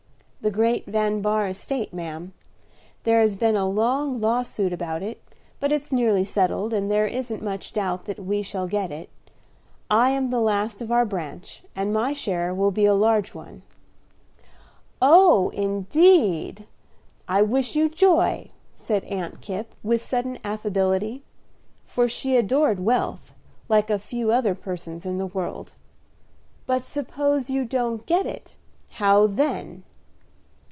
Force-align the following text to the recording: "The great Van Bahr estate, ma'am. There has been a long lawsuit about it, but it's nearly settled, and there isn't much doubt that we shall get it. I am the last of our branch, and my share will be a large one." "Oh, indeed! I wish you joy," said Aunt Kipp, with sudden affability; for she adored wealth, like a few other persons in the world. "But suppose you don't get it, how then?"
"The 0.43 0.49
great 0.49 0.87
Van 0.87 1.21
Bahr 1.21 1.47
estate, 1.49 1.93
ma'am. 1.93 2.33
There 3.03 3.21
has 3.21 3.35
been 3.35 3.55
a 3.55 3.69
long 3.69 4.19
lawsuit 4.19 4.73
about 4.73 5.03
it, 5.03 5.21
but 5.59 5.71
it's 5.71 5.91
nearly 5.91 6.25
settled, 6.25 6.73
and 6.73 6.89
there 6.89 7.05
isn't 7.05 7.43
much 7.43 7.73
doubt 7.73 8.05
that 8.05 8.17
we 8.17 8.41
shall 8.41 8.67
get 8.67 8.91
it. 8.91 9.11
I 9.87 10.09
am 10.09 10.31
the 10.31 10.39
last 10.41 10.81
of 10.81 10.91
our 10.91 11.05
branch, 11.05 11.61
and 11.75 11.93
my 11.93 12.13
share 12.13 12.55
will 12.55 12.71
be 12.71 12.85
a 12.87 12.95
large 12.95 13.35
one." 13.35 13.61
"Oh, 14.99 15.49
indeed! 15.49 16.65
I 17.27 17.43
wish 17.43 17.75
you 17.75 17.87
joy," 17.87 18.49
said 18.73 19.03
Aunt 19.03 19.41
Kipp, 19.41 19.75
with 19.83 20.03
sudden 20.03 20.39
affability; 20.43 21.21
for 21.85 22.07
she 22.07 22.35
adored 22.35 22.79
wealth, 22.79 23.35
like 23.69 23.91
a 23.91 23.99
few 23.99 24.31
other 24.31 24.55
persons 24.55 25.05
in 25.05 25.19
the 25.19 25.27
world. 25.27 25.73
"But 26.65 26.81
suppose 26.81 27.51
you 27.51 27.63
don't 27.63 28.07
get 28.07 28.25
it, 28.25 28.55
how 28.93 29.27
then?" 29.27 29.83